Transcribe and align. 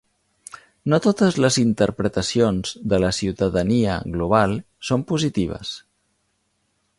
No 0.93 0.97
totes 1.05 1.35
les 1.43 1.59
interpretacions 1.63 2.71
de 2.93 3.01
la 3.03 3.11
ciutadania 3.19 3.99
global 4.17 4.57
són 4.89 5.05
positives. 5.13 5.77